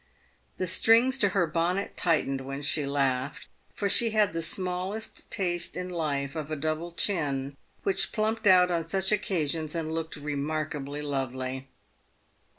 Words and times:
The 0.57 0.65
strings 0.65 1.19
to 1.19 1.29
her 1.29 1.45
bonnet 1.45 1.95
tightened 1.95 2.41
when 2.41 2.63
she 2.63 2.87
laughed, 2.87 3.45
for 3.75 3.87
she 3.87 4.09
had 4.09 4.33
the 4.33 4.41
smallest 4.41 5.29
taste 5.29 5.77
in 5.77 5.89
life 5.89 6.35
of 6.35 6.49
a 6.49 6.55
double 6.55 6.91
chin, 6.91 7.55
which 7.83 8.11
plumped 8.11 8.47
out 8.47 8.71
on 8.71 8.87
such 8.87 9.11
occasions 9.11 9.75
and 9.75 9.93
looked 9.93 10.15
remark 10.15 10.73
ably 10.73 11.03
lovely. 11.03 11.67